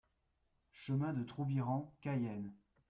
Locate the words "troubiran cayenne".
1.23-2.49